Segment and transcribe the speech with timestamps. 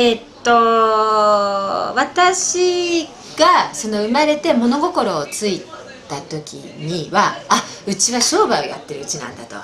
[0.00, 0.50] えー、っと
[1.94, 3.04] 私
[3.36, 5.60] がその生まれて物心をつい
[6.08, 9.56] た時にはあうちは商売をやってるうちなんだと。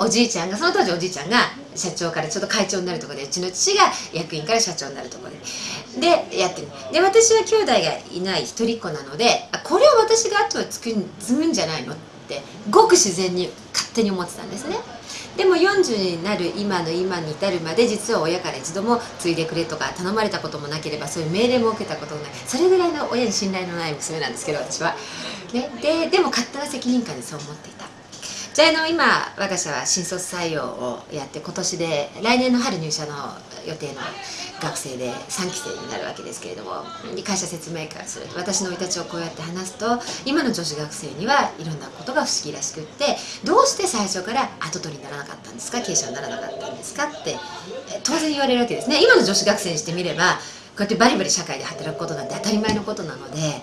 [0.00, 1.38] おじいちゃんがその当時おじいちゃんが
[1.74, 7.78] 社長からちょっと会長になるとこでうちの父が役員から社長になるとこででやってるで私は兄弟が
[8.12, 10.92] いない一人っ子なのでこれを私が後は継
[11.34, 11.96] ぐんじゃないのっ
[12.28, 14.76] てごく自然に勝手に思ってたんですね
[15.38, 22.32] でも40になる今の今に至るまで実は親から一度も継いでくれとか頼まれたこともなければそういう命令も受けたこともない。
[22.44, 24.96] それぐらいの親に信頼のない娘なんですけど私は、
[25.52, 27.87] ね、ででも勝手な責任感でそう思っていた。
[28.58, 29.04] じゃあの今
[29.36, 33.12] 我が社は新卒採用をやって今年で来年の春入社の
[33.64, 34.00] 予定の
[34.60, 36.82] 学生で3期生になるわけですけれども
[37.24, 38.26] 会社説明会をする。
[38.34, 43.14] 私の生い立ちをこうやって話すと今の女子学生にはいろんなことが不思議らしくって
[43.44, 45.80] どうして最初から後取りにならなかったんですか？
[45.80, 47.04] 経営者にならなかったんですか？
[47.04, 47.36] って
[48.02, 48.98] 当然言われるわけですね。
[49.00, 50.34] 今の女子学生にしてみれば
[50.74, 53.62] こうやってバリバリ社会で働くことなんて当たり前のことなので、ね、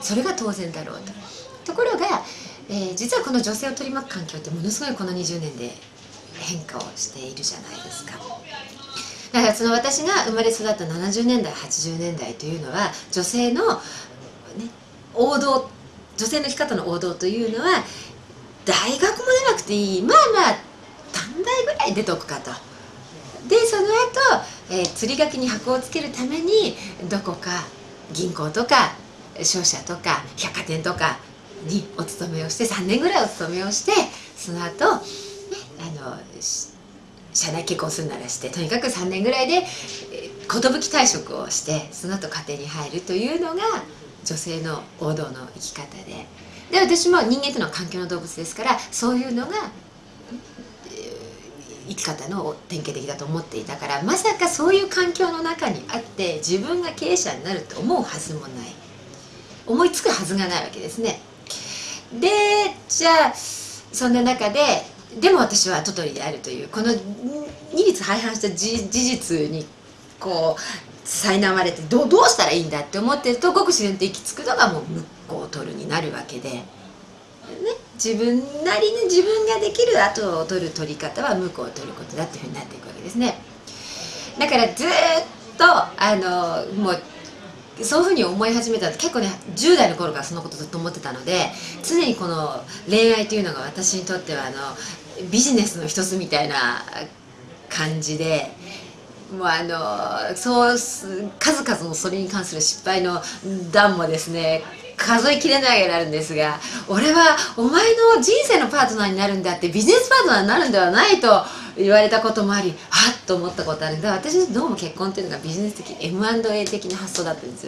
[0.00, 1.12] それが当然だろうと。
[1.64, 2.24] ところが、
[2.68, 5.72] えー、実はこの女性を取り巻く環境ってものすごいこの20年で
[6.38, 8.12] 変化をしているじゃないですか。
[9.32, 13.80] だからその私が生まれ育った70年代80年代というのは女性の、ね、
[15.14, 15.68] 王道
[16.16, 17.84] 女性の生き方の王道というのは
[18.64, 20.56] 大学も出なくていいまあまあ
[21.12, 22.50] 短大ぐらい出とくかと。
[23.48, 23.94] でその後、
[24.70, 26.76] えー、釣り垣に箱をつけるために
[27.08, 27.64] どこか
[28.12, 28.92] 銀行とか
[29.42, 31.18] 商社とか百貨店とか
[31.66, 33.92] にお勤めをして3年ぐらいお勤めをして
[34.36, 35.02] その後、ね、
[35.80, 36.16] あの
[37.32, 39.66] 社内結婚するならしてとにかく3年ぐらいで
[40.50, 43.62] 寿退職をしてその後家庭に入るというのが
[44.24, 46.26] 女性の王道の生き方で。
[46.70, 49.52] で私も人間というのは環境の動物ですからそういうのが
[51.88, 58.50] 生き方の典型的だと思っていたからまさかそういう環境の中にあって自分が経営者になると思うはずもない。
[59.66, 61.20] 思いつくはずがないわけですね。
[62.12, 62.28] で
[62.88, 64.60] じゃあそんな中で
[65.20, 66.86] でも私はトトリであるというこの
[67.72, 69.66] 二律背反した事実に
[70.18, 76.64] こう苛まれてどどうしたらいいんだって思ってるとごく自然と行き着くのがもう向こうを取るになるわけで、ね、
[77.94, 83.34] 自分なりに自分ができる後を取る取り方は向こうを取ることだっていうふうになっていくわけですね。
[84.38, 84.88] だからずっ
[85.56, 87.02] とあのもう
[87.82, 91.46] そういうふうに思い始めた結構ね10代の頃からそのことずっと思ってたので
[91.82, 94.56] 常にこの恋愛というのが私にとってはあの
[95.30, 96.82] ビジネスの一つみたいな
[97.68, 98.50] 感じで
[99.36, 100.78] もうあのそう
[101.38, 103.20] 数々のそれに関する失敗の
[103.70, 104.62] 段もですね
[104.96, 107.82] 数えきれないぐらいあるんですが俺はお前
[108.16, 111.44] の人生のパートナーになるんだってビジネスパートナーになるんではないと
[111.78, 113.98] 言われたこともありはっと思ったことある。
[113.98, 117.66] んで私どうも結婚っていうのがビジネス的 M&A 的な発想だったんです。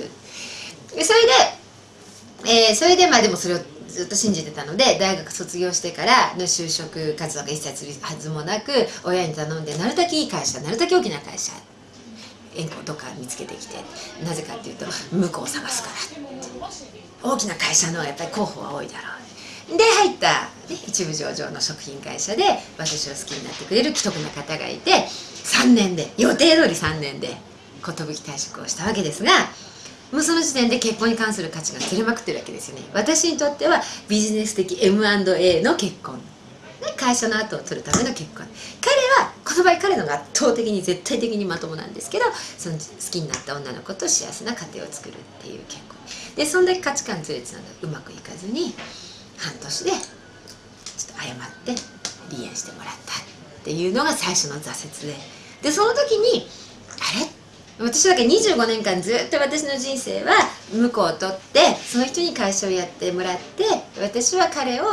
[0.89, 8.73] それで、えー、それでまあでもそれをずっと信じてたので大学卒業してからの就職活動が一切するはずもなく
[9.05, 11.53] 親に頼んでなるだけいい会社なるだけ大きな会社
[12.57, 13.77] 縁故とか見つけてきて
[14.25, 15.91] なぜかっていうと向こうを探すか
[16.61, 19.20] ら大きな会社のやっぱり候補は多いだろう。
[19.77, 22.43] で入った、ね、一部上場の食品会社で
[22.77, 24.91] 私を好きになってくれる既得な方がいて
[25.45, 27.29] 3年で予定通り3年で
[27.85, 29.31] 寿退職をしたわけですが
[30.13, 32.83] もうその時点で結婚に関する価値がずれまくってるわけですよね。
[32.93, 36.17] 私にとってはビジネス的 M&A の結婚。
[36.17, 38.45] ね会社の後を取るための結婚。
[38.81, 42.25] 彼はこの場合彼のが圧倒的に絶対的にまともなんですけど
[42.59, 42.81] その好
[43.11, 45.97] きになった女の子と幸せな家庭を作るっていう結婚。
[46.35, 48.75] でそんだけ価値観ずれてたのがうまくいかずに
[49.41, 51.75] 半年でちょっと謝って
[52.31, 55.19] 離縁してもらったっていうのが最初の挫折で。
[55.63, 56.47] でその時に
[56.99, 57.31] あれ？
[57.81, 60.33] 私だけ25年間ずっと私の人生は
[60.71, 63.65] 向こうを取ってその人に会社をやってもらって
[64.01, 64.85] 私は彼を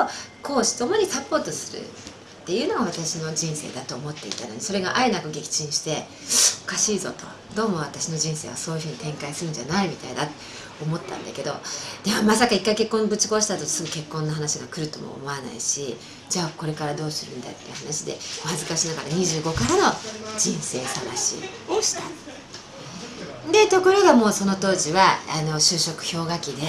[0.41, 1.83] 講師ともにサポートするっ
[2.45, 6.05] ていうのが私の人生だと思っていたのにそれがあえなく撃沈して
[6.65, 7.25] おかしいぞと。
[7.57, 10.30] どうも私の人生はそういうふうに展開するんじゃないみたいだ
[10.80, 11.54] 思ったんだけど
[12.04, 15.98] でもまさか一回結婚ぶち壊した後すぐ結婚の話が来るとも思わないし
[16.30, 18.13] じゃあこれからどうするんだっていう話で
[18.45, 19.95] お恥ずかしながら25からの
[20.38, 21.38] 人生探し
[21.68, 22.04] をした。
[23.51, 26.68] でところがもうその当時はあの就職氷河期で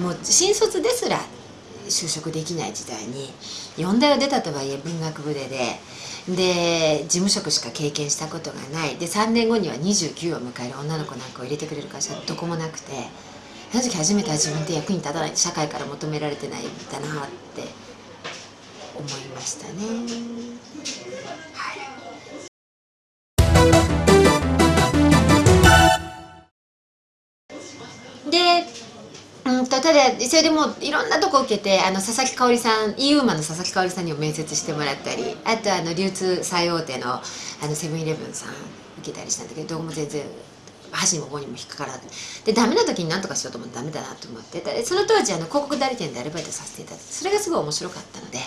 [0.00, 1.18] もう新卒ですら
[1.90, 3.30] 就職できない時代に
[3.76, 5.78] 4大を出たとはいえ文学部でで
[6.28, 12.92] で事務職しか経験したことがないで3年後には29を迎える女の子なんかを入れてくれる会社どこもなくて
[13.70, 17.62] その時初めては自分って役に立たない社会から求められてないんだなって
[18.94, 19.74] 思いましたね。
[21.54, 21.87] はい
[30.20, 37.20] それでもういろんなとこ受けてあの佐々木香織さん e ウーマンの佐々木香織さんにも面接してもらったりあとあの流通最大手のあ
[37.62, 38.50] のセブンイレブンさん
[39.00, 40.22] 受けたりしたんだけどどこも全然
[40.90, 41.98] 箸にも棒にも引っかからな
[42.44, 48.38] でダメな時に何とかしようと思ってダメだなと思ってでその当時あの広告代理店でアルバイトさせていただいてそれがすごい面白かったので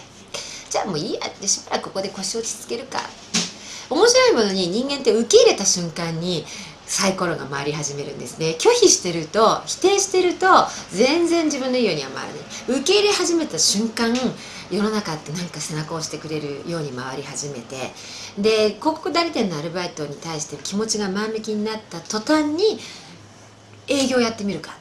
[0.72, 1.28] じゃあもういいや。
[1.28, 3.00] ってしばらくここで腰を落ち着けるか。
[3.90, 6.46] 面白いものに人間って受け入れた瞬間に
[6.92, 8.58] サイコロが回り始めるんですね。
[8.60, 10.46] 拒否してると否定してると
[10.92, 12.82] 全然自分のいいようには回らない。
[12.82, 14.14] 受け入れ始めた瞬間
[14.70, 17.94] 世の中ってなんか背中を押してくれるように回り始めて。
[18.38, 22.78] で広告代理店のアルバイトに対して気持ちが前向きになった途端に
[23.88, 24.76] 営業やってみるかっ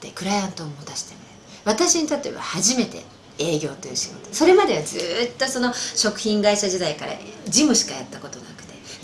[0.00, 1.26] てクライアントを持たせてみる。
[1.66, 3.02] 私にとっては初めて
[3.38, 4.32] 営業という仕事。
[4.32, 7.12] それまではずっとその食品会社時代から
[7.44, 8.53] 事務しかやったことなく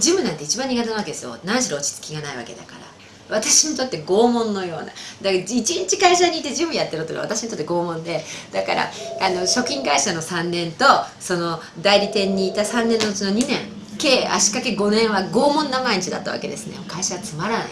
[0.00, 1.36] て事務なんて一番苦手なわけですよ。
[1.44, 2.80] 何しろ落ち着きがないわけだから。
[3.28, 4.86] 私にとって拷問のような。
[4.86, 4.92] だか
[5.22, 8.24] ら一日会社にいて事務やってると私にとって拷問で。
[8.52, 10.84] だからあの食品会社の3年と
[11.20, 13.58] その代理店にいた3年のうちの2年。
[13.98, 16.76] 計足掛け5年は拷問な毎日だったわけですね。
[16.88, 17.68] 会社はつまらない。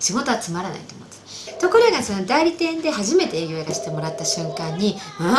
[0.00, 5.36] 仕事はつまらないと思ってところがその代理店で初めて営業やらせてもらった瞬間に「うん？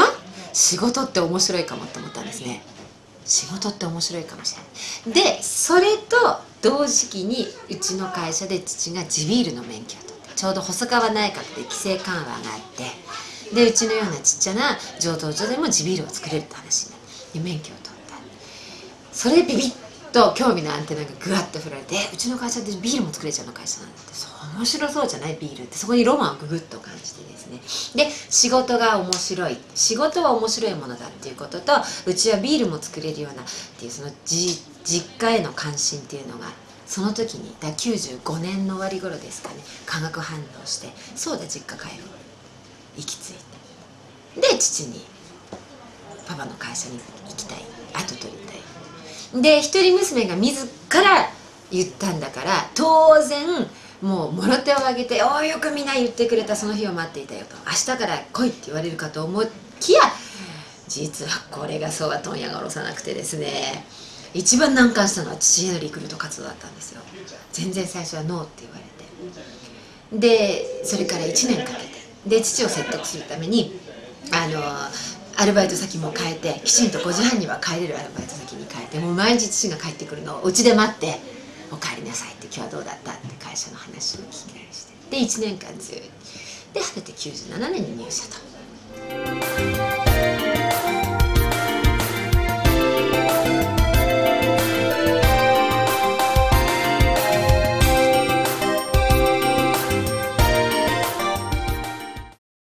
[0.53, 2.63] 仕事って面白いかも」って思ったんですね。
[3.27, 4.56] 仕事って面白いかもし
[5.06, 5.38] れない。
[5.38, 6.15] でそれと
[6.62, 12.39] 同時期にうちの会社で父が地ビールの免許を取ってちょうど細川内閣で規制緩和があっ
[12.75, 17.00] てでうちのようなちっちゃな醸造所でも地ビールを作れるって話になっ
[17.33, 18.15] て免許を取った。
[19.13, 19.86] それでビビッ
[20.17, 24.13] と興味のアンテナがぐわっと振られてうちの会社でビールも作れちゃうの会社なんだって。
[24.13, 25.77] そう面白そうじゃないビールって。
[25.77, 28.03] そこにロマンをググッと感じてですね。
[28.03, 29.57] で仕事が面白い。
[29.75, 31.73] 仕事は面白いものだっていうことと
[32.07, 33.45] うちはビールも作れるようなっ
[33.77, 36.47] ていうそのじ実家への関心っていうのが
[36.87, 39.55] その時にだ95年の終わり頃ですかね。
[39.85, 42.07] 化学反応してそうだ実家帰ろう。
[42.97, 43.33] 行き着い
[44.41, 45.05] てで父に
[46.25, 47.59] パパの会社に行きたい。
[47.93, 48.76] 後取りたい。
[49.33, 51.29] で一人娘が自ら
[51.71, 53.47] 言ったんだから当然
[54.01, 59.47] もうもろ手を挙げて「おおよくみんな言ってくれたその日を待っていたよ」と「明日から来い」って言われるかと思い
[59.79, 60.01] きや
[60.88, 63.85] 実はこれがそうは問屋が下ろさなくてですね
[64.33, 67.01] 一番難関したのは父へのリクルート活動だったんですよ。
[67.53, 70.27] 全然最初はノーって言われて。
[70.27, 71.97] でそれから1年かけて。
[72.27, 73.80] で父を説得するために
[74.31, 74.62] あの
[75.39, 81.19] アルバイト先も変えてきちんと5時半には帰れるアルバイト先に変えてもう毎日父が帰ってくるのをうちで待って
[81.71, 83.11] 「お帰りなさい」って今日はどうだった？
[83.11, 84.93] って会社の話を聞きたりして。
[85.11, 86.01] で1年間ずっと。
[86.73, 88.56] で果てて97年に入社と。